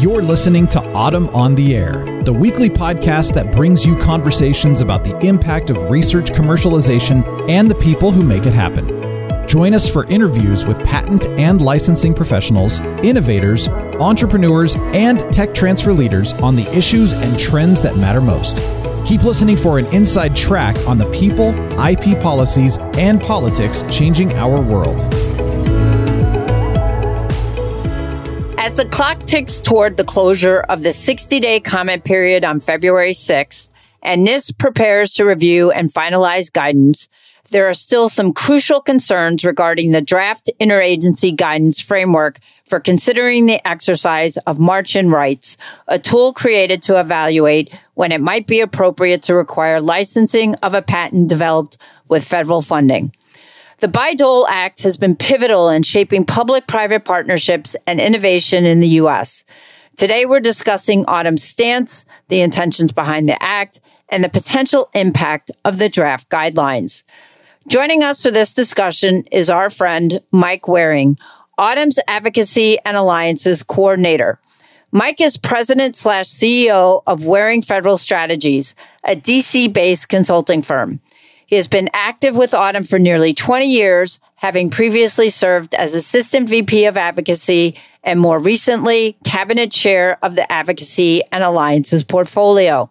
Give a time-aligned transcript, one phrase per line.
[0.00, 5.04] You're listening to AUTM on the Air, the weekly podcast that brings you conversations about
[5.04, 8.88] the impact of research commercialization and the people who make it happen.
[9.46, 16.32] Join us for interviews with patent and licensing professionals, innovators, entrepreneurs, and tech transfer leaders
[16.32, 18.56] on the issues and trends that matter most.
[19.06, 24.62] Keep listening for an inside track on the people, IP policies, and politics changing our
[24.62, 25.09] world.
[28.80, 33.68] The clock ticks toward the closure of the 60 day comment period on February 6th,
[34.02, 37.10] and NIST prepares to review and finalize guidance,
[37.50, 43.68] there are still some crucial concerns regarding the draft interagency guidance framework for considering the
[43.68, 49.34] exercise of march-in rights, a tool created to evaluate when it might be appropriate to
[49.34, 51.76] require licensing of a patent developed
[52.08, 53.12] with federal funding.
[53.80, 59.42] The Bayh-Dole Act has been pivotal in shaping public-private partnerships and innovation in the U.S.
[59.96, 65.78] Today, we're discussing AUTM's stance, the intentions behind the act, and the potential impact of
[65.78, 67.04] the draft guidelines.
[67.68, 71.16] Joining us for this discussion is our friend Mike Waring,
[71.58, 74.38] AUTM's Advocacy and Alliances Coordinator.
[74.92, 81.00] Mike is president slash CEO of Waring Federal Strategies, a DC based consulting firm.
[81.50, 86.48] He has been active with AUTM for nearly 20 years, having previously served as Assistant
[86.48, 92.88] VP of Advocacy and more recently, Cabinet Chair of the Advocacy and Alliances portfolio.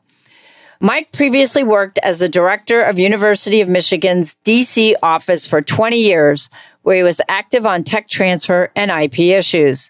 [0.82, 6.50] Mike previously worked as the Director of University of Michigan's DC office for 20 years,
[6.82, 9.90] where he was active on tech transfer and IP issues.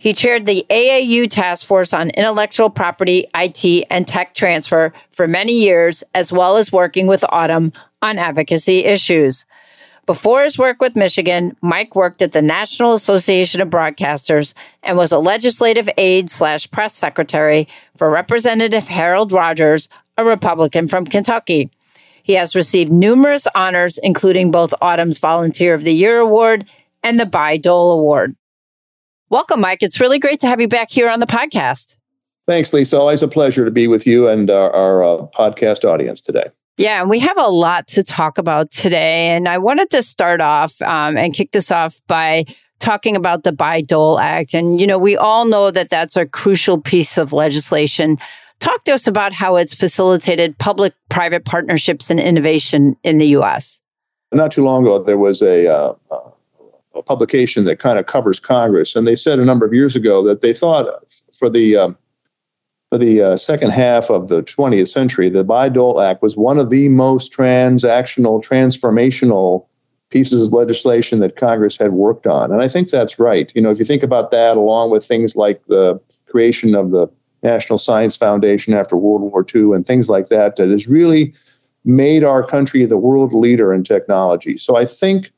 [0.00, 5.52] He chaired the AAU Task Force on Intellectual Property, IT, and Tech Transfer for many
[5.52, 9.44] years, as well as working with AUTM on advocacy issues.
[10.06, 15.12] Before his work with Michigan, Mike worked at the National Association of Broadcasters and was
[15.12, 21.68] a legislative aide slash press secretary for Representative Harold Rogers, a Republican from Kentucky.
[22.22, 26.64] He has received numerous honors, including both AUTM's Volunteer of the Year Award
[27.02, 28.34] and the Bayh-Dole Award.
[29.30, 29.84] Welcome, Mike.
[29.84, 31.94] It's really great to have you back here on the podcast.
[32.48, 32.98] Thanks, Lisa.
[32.98, 36.46] Always a pleasure to be with you and our, our uh, podcast audience today.
[36.76, 39.28] Yeah, and we have a lot to talk about today.
[39.28, 42.44] And I wanted to start off um, and kick this off by
[42.80, 44.52] talking about the Bayh-Dole Act.
[44.52, 48.18] And, you know, we all know that that's a crucial piece of legislation.
[48.58, 53.80] Talk to us about how it's facilitated public private partnerships and innovation in the U.S.
[54.32, 56.29] Not too long ago, there was a, uh, uh a
[57.02, 60.40] publication that kind of covers Congress, and they said a number of years ago that
[60.40, 60.86] they thought
[61.38, 61.96] for the um,
[62.90, 66.70] for the uh, second half of the 20th century, the Bayh-Dole Act was one of
[66.70, 69.66] the most transactional, transformational
[70.08, 73.52] pieces of legislation that Congress had worked on, and I think that's right.
[73.54, 77.06] You know, if you think about that, along with things like the creation of the
[77.42, 81.32] National Science Foundation after World War II and things like that, that has really
[81.84, 84.56] made our country the world leader in technology.
[84.56, 85.32] So I think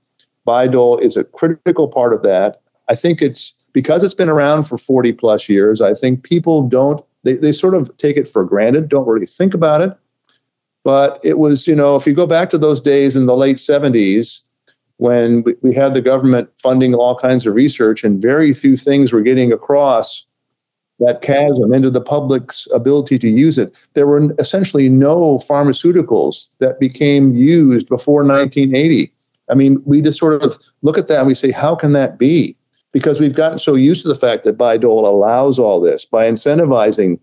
[0.47, 2.61] Bayh-Dole is a critical part of that.
[2.89, 7.05] I think it's because it's been around for 40 plus years, I think people don't,
[7.23, 9.97] they, they sort of take it for granted, don't really think about it.
[10.85, 13.57] But it was, you know, if you go back to those days in the late
[13.57, 14.41] 70s,
[14.97, 19.13] when we, we had the government funding all kinds of research and very few things
[19.13, 20.27] were getting across
[20.99, 23.75] that chasm into the public's ability to use it.
[23.95, 29.13] There were essentially no pharmaceuticals that became used before 1980.
[29.51, 32.19] I mean, we just sort of look at that and we say, how can that
[32.19, 32.57] be?
[32.93, 37.19] Because we've gotten so used to the fact that Bayh-Dole allows all this by incentivizing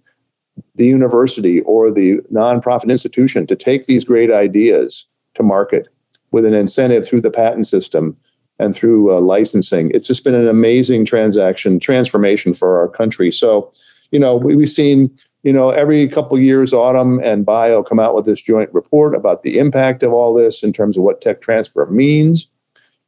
[0.75, 5.87] the university or the nonprofit institution to take these great ideas to market
[6.31, 8.17] with an incentive through the patent system
[8.59, 9.89] and through uh, licensing.
[9.93, 13.31] It's just been an amazing transaction transformation for our country.
[13.31, 13.71] So,
[14.11, 18.15] you know, we, have seen you know, every couple years, AUTM and Bio come out
[18.15, 21.41] with this joint report about the impact of all this in terms of what tech
[21.41, 22.47] transfer means.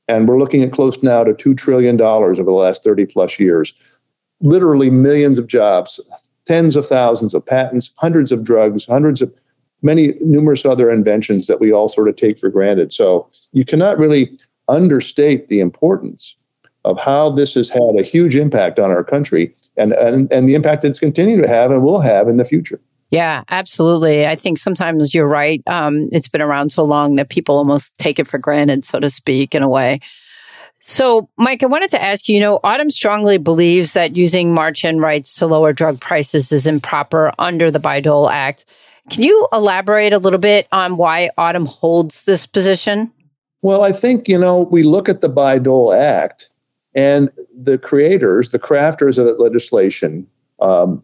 [0.07, 3.73] And we're looking at close now to $2 trillion over the last 30 plus years.
[4.39, 5.99] Literally millions of jobs,
[6.45, 9.33] tens of thousands of patents, hundreds of drugs, hundreds of
[9.81, 12.93] many, numerous other inventions that we all sort of take for granted.
[12.93, 14.37] So you cannot really
[14.67, 16.35] understate the importance
[16.85, 20.55] of how this has had a huge impact on our country and, and, and the
[20.55, 22.79] impact it's continuing to have and will have in the future.
[23.11, 24.25] Yeah, absolutely.
[24.25, 25.61] I think sometimes you're right.
[25.67, 29.09] Um, it's been around so long that people almost take it for granted, so to
[29.09, 29.99] speak, in a way.
[30.79, 34.99] So, Mike, I wanted to ask you, you know, AUTM strongly believes that using march-in
[34.99, 38.65] rights to lower drug prices is improper under the Bayh-Dole Act.
[39.09, 43.11] Can you elaborate a little bit on why AUTM holds this position?
[43.61, 46.49] Well, I think, you know, we look at the Bayh-Dole Act
[46.93, 50.27] and the creators, the crafters of that legislation,
[50.59, 51.03] um,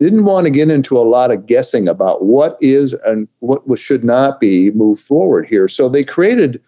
[0.00, 4.02] didn't want to get into a lot of guessing about what is and what should
[4.02, 5.68] not be moved forward here.
[5.68, 6.60] So they created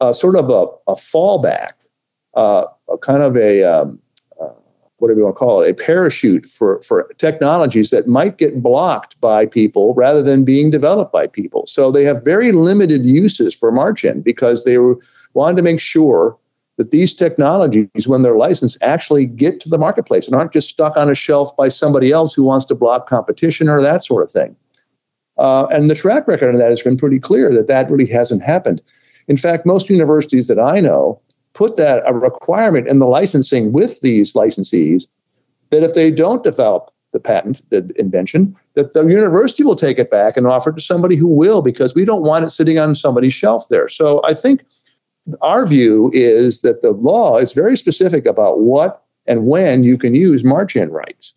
[0.00, 1.70] a, sort of a, a fallback,
[2.34, 3.98] uh, a kind of a um,
[4.40, 4.50] uh,
[4.98, 9.20] whatever you want to call it, a parachute for for technologies that might get blocked
[9.20, 11.66] by people rather than being developed by people.
[11.66, 14.96] So they have very limited uses for March-in because they were,
[15.34, 16.36] wanted to make sure
[16.76, 20.96] that these technologies, when they're licensed, actually get to the marketplace and aren't just stuck
[20.96, 24.30] on a shelf by somebody else who wants to block competition or that sort of
[24.30, 24.56] thing.
[25.38, 28.42] Uh, and the track record of that has been pretty clear that that really hasn't
[28.42, 28.80] happened.
[29.28, 31.20] In fact, most universities that I know
[31.54, 35.06] put that a requirement in the licensing with these licensees
[35.70, 40.10] that if they don't develop the patent, the invention, that the university will take it
[40.10, 42.94] back and offer it to somebody who will, because we don't want it sitting on
[42.94, 43.88] somebody's shelf there.
[43.88, 44.64] So I think
[45.40, 50.14] our view is that the law is very specific about what and when you can
[50.14, 51.32] use march-in rights.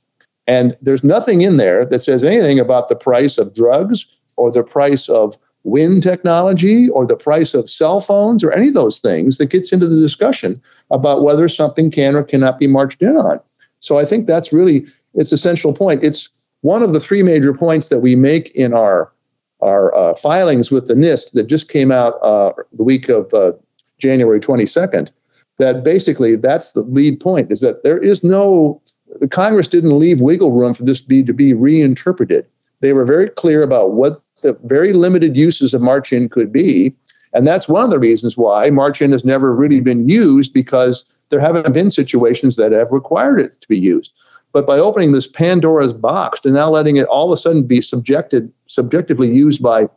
[0.45, 4.05] And there's nothing in there that says anything about the price of drugs
[4.35, 8.73] or the price of wind technology or the price of cell phones or any of
[8.73, 10.61] those things that gets into the discussion
[10.91, 13.39] about whether something can or cannot be marched in on.
[13.79, 16.03] So I think that's really its essential point.
[16.03, 16.29] It's
[16.61, 19.11] one of the three major points that we make in our
[19.59, 23.53] our uh, filings with the NIST that just came out uh, the week of uh,
[23.99, 25.11] January 22nd,
[25.57, 28.81] that basically that's the lead point is that there is no,
[29.19, 32.45] the Congress didn't leave wiggle room for this be, to be reinterpreted.
[32.79, 36.95] They were very clear about what the very limited uses of March-in could be.
[37.33, 41.39] And that's one of the reasons why March-in has never really been used because there
[41.39, 44.13] haven't been situations that have required it to be used.
[44.53, 47.81] But by opening this Pandora's box and now letting it all of a sudden be
[47.81, 49.89] subjected, subjectively used by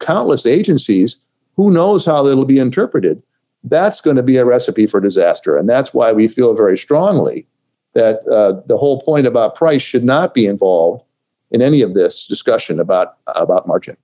[0.00, 1.16] countless agencies,
[1.56, 3.22] who knows how it'll be interpreted?
[3.64, 5.56] That's going to be a recipe for disaster.
[5.56, 7.46] And that's why we feel very strongly
[7.94, 11.02] that uh, the whole point about price should not be involved
[11.50, 13.96] in any of this discussion about about March-in.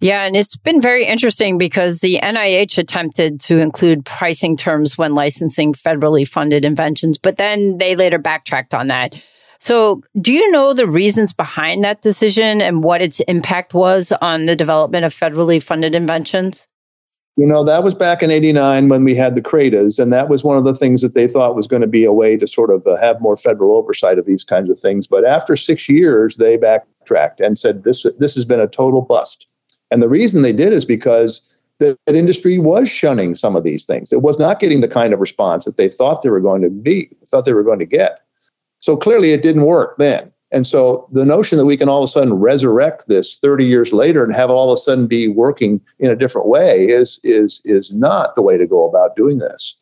[0.00, 5.14] Yeah, and it's been very interesting because the NIH attempted to include pricing terms when
[5.14, 9.22] licensing federally funded inventions, but then they later backtracked on that.
[9.58, 14.46] So, do you know the reasons behind that decision and what its impact was on
[14.46, 16.66] the development of federally funded inventions?
[17.40, 20.44] You know, that was back in 89 when we had the CRADAs, and that was
[20.44, 22.68] one of the things that they thought was going to be a way to sort
[22.68, 25.06] of uh, have more federal oversight of these kinds of things.
[25.06, 29.46] But after six years, they backtracked and said this, this has been a total bust.
[29.90, 31.40] And the reason they did is because
[31.78, 34.12] that industry was shunning some of these things.
[34.12, 36.68] It was not getting the kind of response that they thought they were going to
[36.68, 38.20] be, thought they were going to get.
[38.80, 40.30] So clearly it didn't work then.
[40.52, 43.92] And so the notion that we can all of a sudden resurrect this 30 years
[43.92, 47.20] later and have it all of a sudden be working in a different way is
[47.22, 49.76] is is not the way to go about doing this.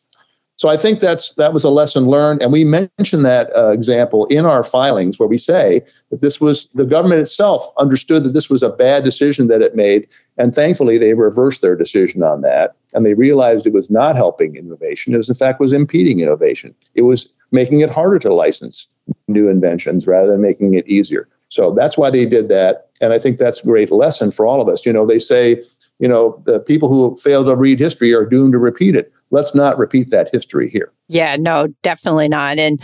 [0.59, 4.25] So I think that's that was a lesson learned, and we mention that uh, example
[4.25, 5.81] in our filings where we say
[6.11, 9.73] that this was the government itself understood that this was a bad decision that it
[9.73, 10.05] made,
[10.37, 14.57] and thankfully they reversed their decision on that, and they realized it was not helping
[14.57, 15.13] innovation.
[15.13, 16.75] It was in fact was impeding innovation.
[16.93, 18.85] It was making it harder to license
[19.27, 21.27] new inventions rather than making it easier.
[21.49, 22.89] So that's why they did that.
[23.01, 24.85] And I think that's a great lesson for all of us.
[24.85, 25.63] You know, they say,
[25.99, 29.11] you know, the people who fail to read history are doomed to repeat it.
[29.31, 30.91] Let's not repeat that history here.
[31.07, 32.59] Yeah, no, definitely not.
[32.59, 32.79] And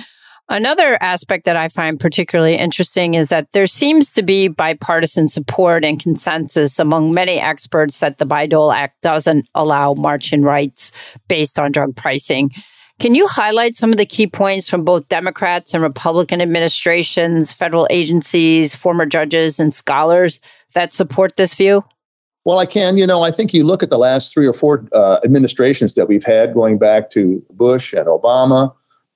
[0.48, 5.84] Another aspect that I find particularly interesting is that there seems to be bipartisan support
[5.84, 10.92] and consensus among many experts that the Bayh-Dole Act doesn't allow March-in rights
[11.28, 12.52] based on drug pricing.
[13.00, 17.88] Can you highlight some of the key points from both Democrats and Republican administrations, federal
[17.90, 20.40] agencies, former judges, and scholars
[20.74, 21.84] that support this view?
[22.46, 22.98] Well, I can.
[22.98, 26.08] You know, I think you look at the last three or four uh, administrations that
[26.08, 28.74] we've had, going back to Bush and Obama,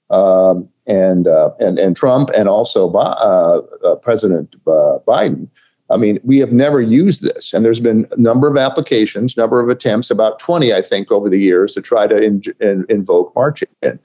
[0.10, 5.48] um, and, uh, and and Trump, and also uh, uh President uh, Biden.
[5.92, 9.60] I mean, we have never used this, and there's been a number of applications, number
[9.60, 13.34] of attempts, about 20, I think, over the years to try to in, in, invoke
[13.36, 14.00] March-in.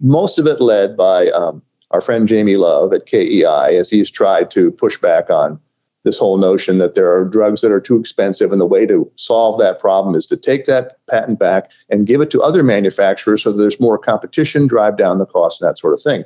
[0.00, 4.50] Most of it led by um, our friend Jamie Love at KEI, as he's tried
[4.52, 5.58] to push back on
[6.04, 9.10] this whole notion that there are drugs that are too expensive, and the way to
[9.16, 13.42] solve that problem is to take that patent back and give it to other manufacturers
[13.42, 16.24] so there's more competition, drive down the cost, and that sort of thing.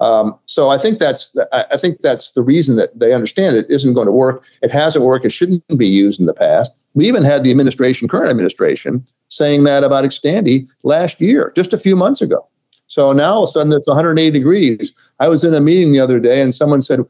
[0.00, 3.92] Um, so I think that's I think that's the reason that they understand it isn't
[3.92, 4.42] going to work.
[4.62, 5.26] It hasn't worked.
[5.26, 6.72] It shouldn't be used in the past.
[6.94, 11.78] We even had the administration, current administration, saying that about Xtandi last year, just a
[11.78, 12.46] few months ago.
[12.88, 14.92] So now all of a sudden it's 180 degrees.
[15.20, 17.00] I was in a meeting the other day and someone said,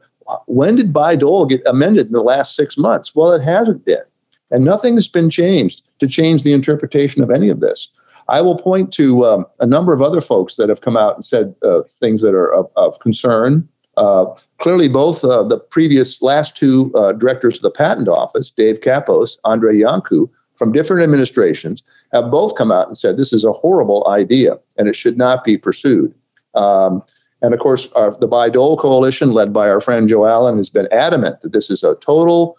[0.45, 4.03] "When did Bayh-Dole get amended in the last six months?" Well, it hasn't been,
[4.51, 7.89] and nothing's been changed to change the interpretation of any of this.
[8.31, 11.25] I will point to um, a number of other folks that have come out and
[11.25, 13.67] said uh, things that are of, of concern.
[13.97, 14.25] Uh,
[14.57, 19.35] clearly, both uh, the previous last two uh, directors of the patent office, Dave Kappos,
[19.43, 21.83] Andrei Iancu, from different administrations,
[22.13, 25.43] have both come out and said this is a horrible idea and it should not
[25.43, 26.13] be pursued.
[26.55, 27.03] Um,
[27.41, 30.87] and of course, our, the Bayh-Dole Coalition, led by our friend Joe Allen, has been
[30.93, 32.57] adamant that this is a total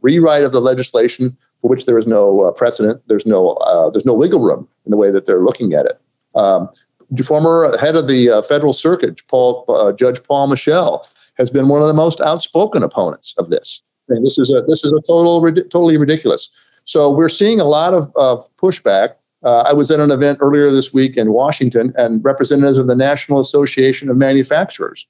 [0.00, 3.00] rewrite of the legislation for which there is no uh, precedent.
[3.06, 6.00] There's no uh, there's no wiggle room in the way that they're looking at it.
[6.34, 6.68] Um,
[7.24, 11.80] former head of the uh, Federal Circuit, Paul uh, Judge Paul Michel, has been one
[11.80, 13.82] of the most outspoken opponents of this.
[14.08, 15.40] And this is a this is a total
[15.70, 16.50] totally ridiculous.
[16.84, 19.14] So we're seeing a lot of, of pushback.
[19.44, 22.96] Uh, I was at an event earlier this week in Washington, and representatives of the
[22.96, 25.06] National Association of Manufacturers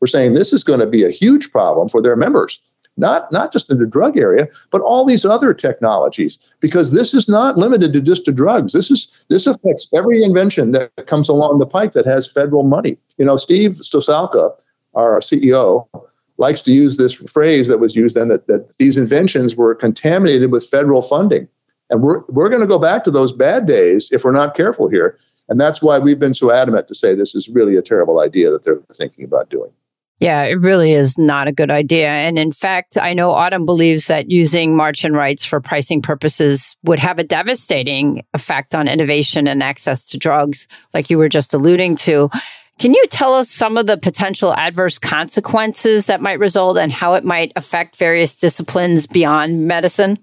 [0.00, 2.60] were saying this is going to be a huge problem for their members
[2.96, 7.28] not not just in the drug area, but all these other technologies, because this is
[7.28, 8.72] not limited to just to drugs.
[8.72, 12.96] This is this affects every invention that comes along the pike that has federal money.
[13.18, 14.52] You know, Steve Ciesiolka,
[14.94, 15.86] our CEO,
[16.38, 20.50] likes to use this phrase that was used then that, that these inventions were contaminated
[20.50, 21.48] with federal funding.
[21.90, 24.88] And we're, we're going to go back to those bad days if we're not careful
[24.88, 25.18] here.
[25.48, 28.50] And that's why we've been so adamant to say this is really a terrible idea
[28.50, 29.70] that they're thinking about doing.
[30.20, 32.08] Yeah, it really is not a good idea.
[32.08, 37.00] And in fact, I know AUTM believes that using March-in rights for pricing purposes would
[37.00, 41.96] have a devastating effect on innovation and access to drugs, like you were just alluding
[41.96, 42.30] to.
[42.78, 47.14] Can you tell us some of the potential adverse consequences that might result and how
[47.14, 50.18] it might affect various disciplines beyond medicine?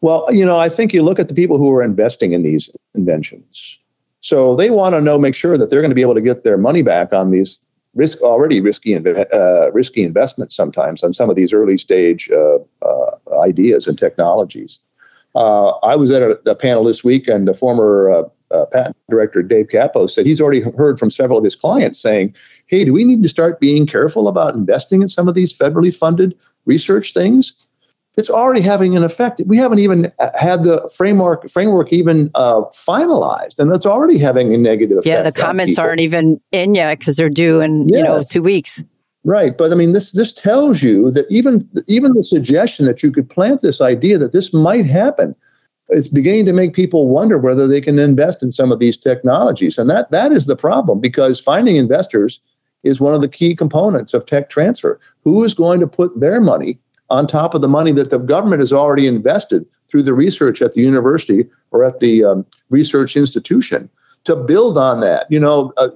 [0.00, 2.70] Well, you know, I think you look at the people who are investing in these
[2.94, 3.78] inventions.
[4.20, 6.44] So they want to know, make sure that they're going to be able to get
[6.44, 7.58] their money back on these
[7.94, 13.40] risk already risky uh, risky investments sometimes on some of these early stage uh, uh,
[13.42, 14.78] ideas and technologies.
[15.34, 18.96] Uh, I was at a, a, panel this week, and the former uh, uh, patent
[19.10, 22.34] director Dave Kappos said he's already heard from several of his clients saying,
[22.66, 25.94] "Hey, do we need to start being careful about investing in some of these federally
[25.94, 27.52] funded research things?"
[28.18, 29.40] It's already having an effect.
[29.46, 34.58] We haven't even had the framework framework even uh, finalized, and it's already having a
[34.58, 35.06] negative effect.
[35.06, 37.96] Yeah, the comments aren't even in yet because they're due in yes.
[37.96, 38.82] you know two weeks.
[39.22, 43.12] Right, but I mean, this this tells you that even even the suggestion that you
[43.12, 45.36] could plant this idea that this might happen,
[45.88, 49.78] it's beginning to make people wonder whether they can invest in some of these technologies,
[49.78, 52.40] and that that is the problem because finding investors
[52.82, 54.98] is one of the key components of tech transfer.
[55.22, 58.60] Who is going to put their money on top of the money that the government
[58.60, 63.88] has already invested through the research at the university or at the um, research institution
[64.24, 65.26] to build on that.
[65.30, 65.88] You know, uh,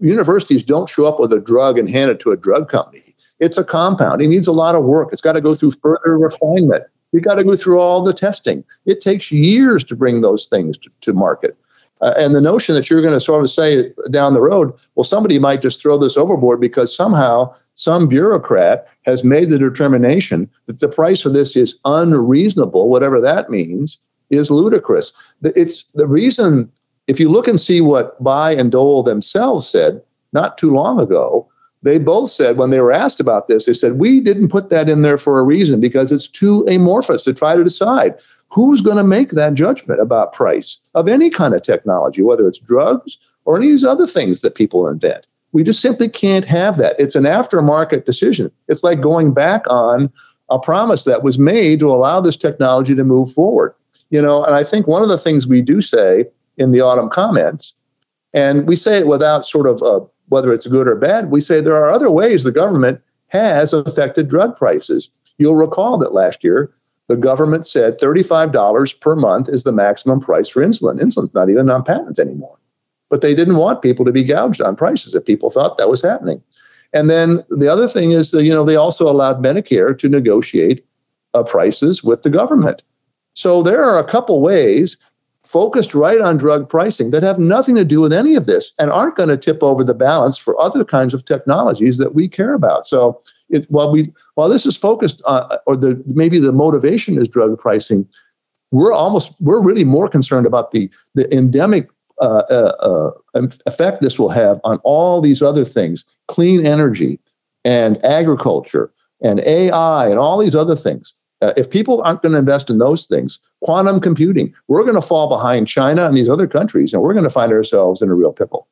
[0.00, 3.14] universities don't show up with a drug and hand it to a drug company.
[3.40, 4.20] It's a compound.
[4.20, 5.10] It needs a lot of work.
[5.12, 6.84] It's got to go through further refinement.
[7.12, 8.64] You got to go through all the testing.
[8.84, 11.56] It takes years to bring those things to, to market.
[12.00, 15.04] Uh, and the notion that you're going to sort of say down the road, well,
[15.04, 20.80] somebody might just throw this overboard because somehow some bureaucrat has made the determination that
[20.80, 23.98] the price of this is unreasonable, whatever that means,
[24.30, 25.12] is ludicrous.
[25.44, 26.72] It's the reason,
[27.06, 31.48] if you look and see what Bayh and Dole themselves said not too long ago,
[31.84, 34.88] they both said when they were asked about this, they said, We didn't put that
[34.88, 38.16] in there for a reason because it's too amorphous to try to decide.
[38.50, 42.58] Who's going to make that judgment about price of any kind of technology, whether it's
[42.58, 45.27] drugs or any of these other things that people invent?
[45.52, 46.98] We just simply can't have that.
[46.98, 48.50] It's an aftermarket decision.
[48.68, 50.12] It's like going back on
[50.50, 53.74] a promise that was made to allow this technology to move forward.
[54.10, 56.26] You know, and I think one of the things we do say
[56.56, 57.74] in the AUTM comments,
[58.32, 61.60] and we say it without sort of uh, whether it's good or bad, we say
[61.60, 65.10] there are other ways the government has affected drug prices.
[65.38, 66.72] You'll recall that last year
[67.08, 71.00] the government said $35 per month is the maximum price for insulin.
[71.00, 72.57] Insulin's not even on patent anymore
[73.10, 76.02] but they didn't want people to be gouged on prices if people thought that was
[76.02, 76.42] happening.
[76.92, 80.84] And then the other thing is that, you know, they also allowed Medicare to negotiate
[81.34, 82.82] uh, prices with the government.
[83.34, 84.96] So there are a couple ways
[85.48, 88.90] focused right on drug pricing that have nothing to do with any of this and
[88.90, 92.52] aren't going to tip over the balance for other kinds of technologies that we care
[92.52, 92.86] about.
[92.86, 97.28] So it, while we while this is focused on, or the maybe the motivation is
[97.28, 98.06] drug pricing,
[98.72, 101.88] we're almost we're really more concerned about the the endemic
[102.20, 107.18] uh, uh, uh effect this will have on all these other things clean energy
[107.64, 111.14] and agriculture and AI and all these other things.
[111.40, 115.02] Uh, if people aren't going to invest in those things, quantum computing, we're going to
[115.02, 118.14] fall behind China and these other countries, and we're going to find ourselves in a
[118.14, 118.66] real pickle.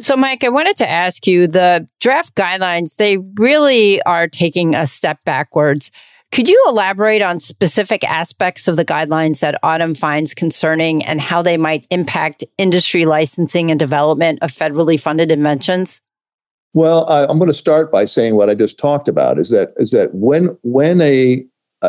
[0.00, 4.86] So, Mike, I wanted to ask you the draft guidelines, they really are taking a
[4.86, 5.90] step backwards.
[6.32, 11.42] Could you elaborate on specific aspects of the guidelines that AUTM finds concerning and how
[11.42, 16.00] they might impact industry licensing and development of federally funded inventions?
[16.72, 19.72] Well, I, am going to start by saying what I just talked about is that
[19.76, 21.44] is that when when a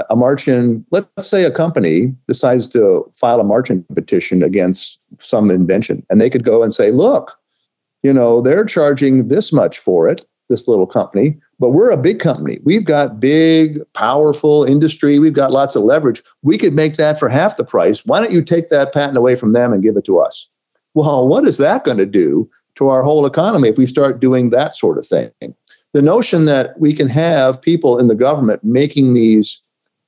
[0.09, 6.03] a March-in, let's say a company decides to file a March-in petition against some invention,
[6.09, 7.37] and they could go and say, look,
[8.01, 12.19] you know, they're charging this much for it, this little company, but we're a big
[12.19, 12.59] company.
[12.63, 15.19] We've got big, powerful industry.
[15.19, 16.21] We've got lots of leverage.
[16.41, 18.03] We could make that for half the price.
[18.05, 20.49] Why don't you take that patent away from them and give it to us?
[20.93, 24.49] Well, what is that going to do to our whole economy if we start doing
[24.49, 25.31] that sort of thing.
[25.93, 29.61] The notion that we can have people in the government making these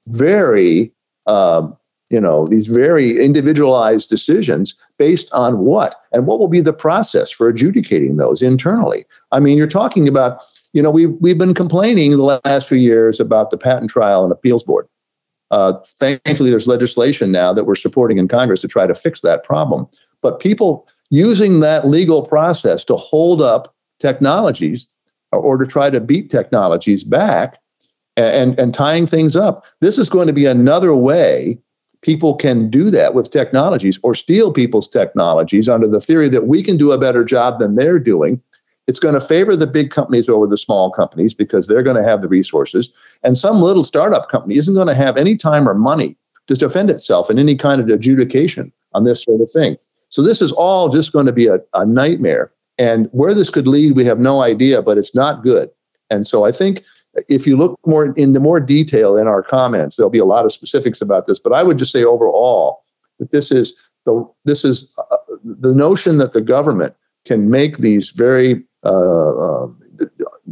[0.08, 0.92] very,
[1.28, 1.76] um,
[2.10, 7.32] you know, these very individualized decisions based on what and what will be the process
[7.32, 9.06] for adjudicating those internally.
[9.32, 10.42] I mean, you're talking about,
[10.74, 14.32] you know, we've we've been complaining the last few years about the patent trial and
[14.32, 14.88] appeals board.
[15.51, 19.44] Uh, thankfully, there's legislation now that we're supporting in Congress to try to fix that
[19.44, 19.88] problem.
[20.22, 24.88] But people using that legal process to hold up technologies
[25.32, 27.60] or to try to beat technologies back
[28.18, 29.63] and, and tying things up.
[29.80, 31.60] This is going to be another way
[32.01, 36.62] people can do that with technologies or steal people's technologies under the theory that we
[36.62, 38.42] can do a better job than they're doing.
[38.88, 42.08] It's going to favor the big companies over the small companies because they're going to
[42.08, 42.92] have the resources.
[43.24, 46.90] And some little startup company isn't going to have any time or money to defend
[46.90, 49.78] itself in any kind of adjudication on this sort of thing.
[50.10, 52.52] So this is all just going to be a, a nightmare.
[52.78, 55.70] And where this could lead, we have no idea, but it's not good.
[56.10, 56.84] And so I think
[57.30, 60.52] if you look more into more detail in our comments, there'll be a lot of
[60.52, 61.40] specifics about this.
[61.40, 62.84] But I would just say overall
[63.20, 63.75] that this is
[64.06, 69.68] the this is uh, the notion that the government can make these very uh, uh,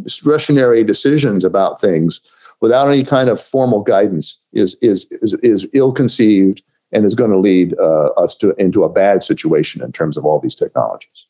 [0.02, 2.22] discretionary decisions about things
[2.62, 7.32] without any kind of formal guidance is is is, is ill conceived and is going
[7.32, 11.26] to lead uh, us to into a bad situation in terms of all these technologies.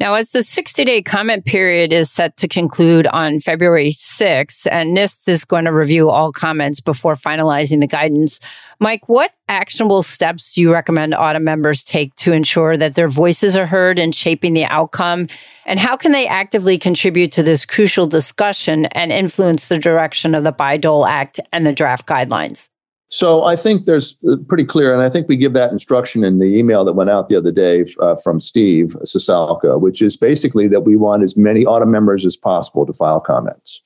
[0.00, 4.96] Now, as the 60 day comment period is set to conclude on February 6th, and
[4.96, 8.40] NIST is going to review all comments before finalizing the guidance,
[8.78, 13.58] Mike, what actionable steps do you recommend AUTM members take to ensure that their voices
[13.58, 15.26] are heard in shaping the outcome?
[15.66, 20.44] And how can they actively contribute to this crucial discussion and influence the direction of
[20.44, 22.70] the Bayh-Dole Act and the draft guidelines?
[23.10, 26.38] So I think there's uh, pretty clear, and I think we give that instruction in
[26.38, 30.68] the email that went out the other day uh, from Steve Ciesiolka, which is basically
[30.68, 33.82] that we want as many AUTM members as possible to file comments.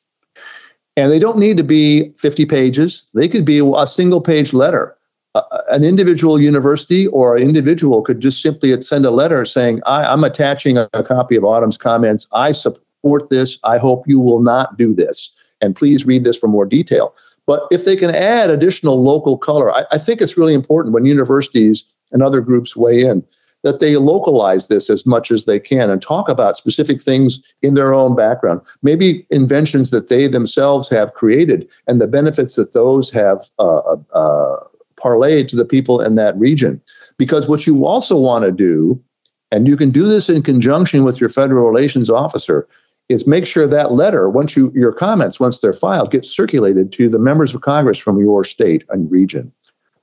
[0.96, 3.06] And they don't need to be 50 pages.
[3.14, 4.96] They could be a single page letter.
[5.34, 10.12] Uh, an individual university or an individual could just simply send a letter saying, I,
[10.12, 12.28] am attaching a, a copy of AUTM's comments.
[12.32, 13.58] I support this.
[13.64, 15.30] I hope you will not do this.
[15.60, 17.14] And please read this for more detail.
[17.46, 21.04] But if they can add additional local color, I, I think it's really important when
[21.04, 23.24] universities and other groups weigh in
[23.64, 27.74] that they localize this as much as they can and talk about specific things in
[27.74, 33.10] their own background, maybe inventions that they themselves have created and the benefits that those
[33.10, 34.56] have uh, uh, uh
[34.96, 36.80] parlayed to the people in that region.
[37.16, 39.02] Because what you also want to do,
[39.50, 42.68] and you can do this in conjunction with your federal relations officer,
[43.08, 47.08] is make sure that letter, once you your comments, once they're filed, get circulated to
[47.08, 49.52] the members of Congress from your state and region,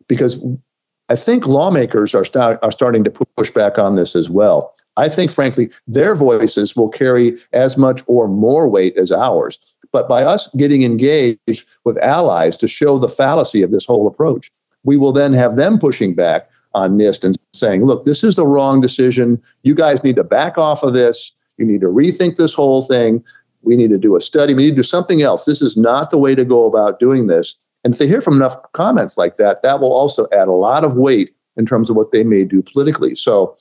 [0.08, 0.44] because
[1.10, 4.76] I think lawmakers are start, are starting to push back on this as well.
[4.98, 9.58] I think, frankly, their voices will carry as much or more weight as ours.
[9.92, 14.50] But by us getting engaged with allies to show the fallacy of this whole approach,
[14.84, 18.48] we will then have them pushing back on NIST and saying, look, this is the
[18.48, 19.42] wrong decision.
[19.64, 21.34] You guys need to back off of this.
[21.58, 23.24] You need to rethink this whole thing.
[23.62, 24.54] We need to do a study.
[24.54, 25.46] We need to do something else.
[25.46, 27.56] This is not the way to go about doing this.
[27.84, 30.84] And if they hear from enough comments like that, that will also add a lot
[30.84, 33.16] of weight in terms of what they may do politically.
[33.16, 33.58] So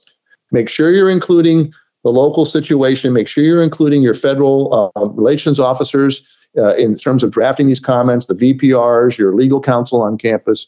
[0.53, 1.72] make sure you're including
[2.05, 3.12] the local situation.
[3.12, 6.22] Make sure you're including your federal uh, relations officers
[6.57, 10.66] uh, in terms of drafting these comments, the VPRs, your legal counsel on campus.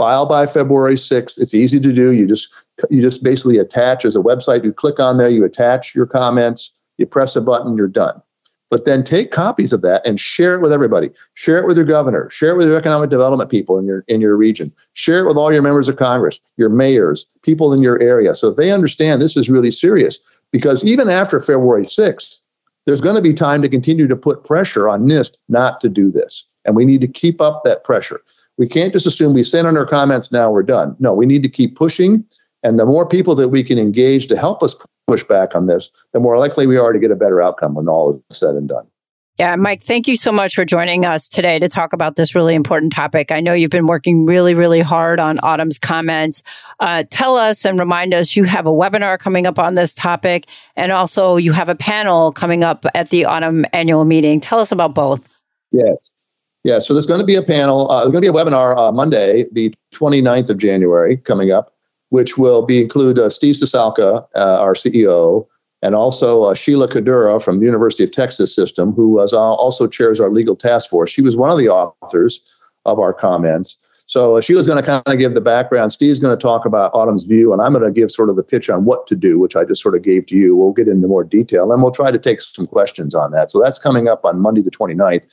[0.00, 1.38] File by February 6th.
[1.38, 2.12] It's easy to do.
[2.12, 2.50] You just
[2.88, 4.64] you just basically attach as a website.
[4.64, 8.22] You click on there, you attach your comments, you press a button, you're done.
[8.70, 11.10] But then take copies of that and share it with everybody.
[11.34, 12.30] Share it with your governor.
[12.30, 14.72] Share it with your economic development people in your in your region.
[14.94, 18.34] Share it with all your members of Congress, your mayors, people in your area.
[18.34, 20.18] So if they understand this is really serious,
[20.50, 22.40] because even after February 6th,
[22.86, 26.10] there's going to be time to continue to put pressure on NIST not to do
[26.10, 26.46] this.
[26.64, 28.22] And we need to keep up that pressure.
[28.58, 30.96] We can't just assume we send in our comments, now we're done.
[30.98, 32.24] No, we need to keep pushing.
[32.62, 35.90] And the more people that we can engage to help us push back on this,
[36.12, 38.68] the more likely we are to get a better outcome when all is said and
[38.68, 38.86] done.
[39.40, 42.54] Yeah, Mike, thank you so much for joining us today to talk about this really
[42.54, 43.32] important topic.
[43.32, 46.42] I know you've been working really, really hard on AUTM's comments.
[46.78, 50.46] Uh, tell us and remind us you have a webinar coming up on this topic,
[50.76, 54.40] and also you have a panel coming up at the AUTM annual meeting.
[54.40, 55.26] Tell us about both.
[55.72, 56.12] Yes.
[56.62, 58.76] Yeah, so there's going to be a panel, uh, there's going to be a webinar
[58.76, 61.74] uh, Monday, the 29th of January, coming up,
[62.10, 65.46] which will be include uh, Steve Ciesiolka, uh, our CEO,
[65.82, 70.20] and also uh, Sheila Kadura from the University of Texas System, who uh, also chairs
[70.20, 71.10] our legal task force.
[71.10, 72.40] She was one of the authors
[72.84, 73.78] of our comments.
[74.10, 75.92] So Sheila's going to kind of give the background.
[75.92, 78.42] Steve's going to talk about AUTM's view, and I'm going to give sort of the
[78.42, 80.56] pitch on what to do, which I just sort of gave to you.
[80.56, 83.52] We'll get into more detail, and we'll try to take some questions on that.
[83.52, 85.26] So that's coming up on Monday the 29th.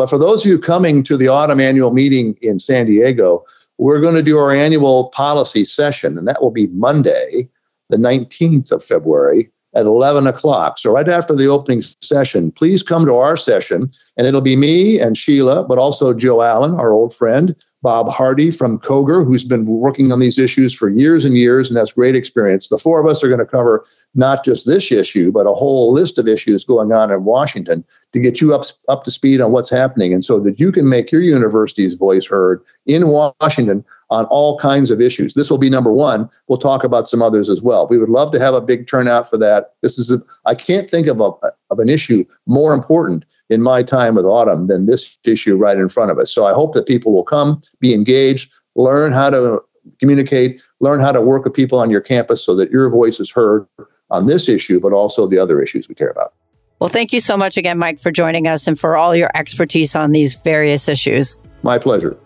[0.00, 3.44] But for those of you coming to the AUTM annual meeting in San Diego,
[3.76, 7.50] we're going to do our annual policy session, and that will be Monday,
[7.90, 10.78] the 19th of February at 11 o'clock.
[10.78, 14.98] So, right after the opening session, please come to our session, and it'll be me
[14.98, 19.64] and Sheila, but also Joe Allen, our old friend, Bob Hardy from COGR, who's been
[19.64, 22.68] working on these issues for years and years and has great experience.
[22.68, 25.92] The four of us are going to cover not just this issue, but a whole
[25.92, 29.52] list of issues going on in Washington to get you up, up to speed on
[29.52, 34.24] what's happening and so that you can make your university's voice heard in Washington on
[34.26, 35.34] all kinds of issues.
[35.34, 36.28] This will be number one.
[36.48, 37.86] We'll talk about some others as well.
[37.86, 39.74] We would love to have a big turnout for that.
[39.82, 41.30] This is, I can't think of, a,
[41.70, 45.88] of an issue more important in my time with AUTM than this issue right in
[45.88, 46.32] front of us.
[46.32, 49.60] So I hope that people will come, be engaged, learn how to
[49.98, 53.30] communicate, learn how to work with people on your campus so that your voice is
[53.30, 53.66] heard
[54.10, 56.32] on this issue, but also the other issues we care about.
[56.78, 59.94] Well, thank you so much again, Mike, for joining us and for all your expertise
[59.94, 61.36] on these various issues.
[61.62, 62.16] My pleasure.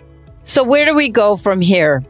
[0.44, 2.04] So, where do we go from here?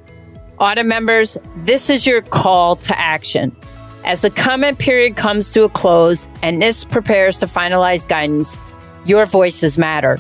[0.61, 3.57] AUTM members, this is your call to action.
[4.05, 8.59] As the comment period comes to a close and NIST prepares to finalize guidance,
[9.05, 10.19] your voices matter.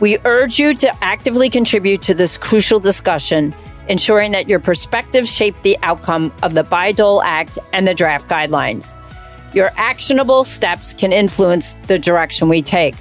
[0.00, 3.54] We urge you to actively contribute to this crucial discussion
[3.88, 8.94] ensuring that your perspectives shape the outcome of the Bayh-Dole Act and the draft guidelines.
[9.54, 12.94] Your actionable steps can influence the direction we take.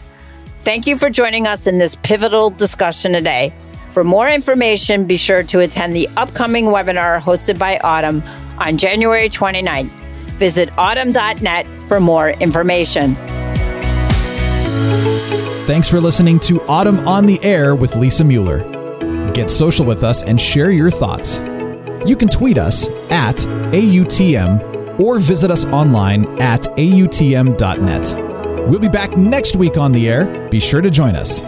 [0.61, 3.53] Thank you for joining us in this pivotal discussion today.
[3.91, 8.23] For more information, be sure to attend the upcoming webinar hosted by AUTM
[8.57, 9.91] on January 29th.
[10.37, 13.15] Visit AUTM.net for more information.
[15.67, 18.59] Thanks for listening to AUTM on the Air with Lisa Mueller.
[19.33, 21.39] Get social with us and share your thoughts.
[22.05, 23.37] You can tweet us at
[23.73, 28.69] AUTM or visit us online at AUTM.net.
[28.69, 30.47] We'll be back next week on the air.
[30.49, 31.41] Be sure to join us.